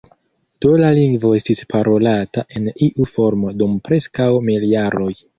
Do 0.65 0.69
la 0.83 0.87
lingvo 0.99 1.33
estis 1.39 1.59
parolata 1.73 2.43
en 2.59 2.69
iu 2.85 3.05
formo 3.11 3.51
dum 3.59 3.75
preskaŭ 3.89 4.31
mil 4.49 4.65
jaroj. 4.73 5.11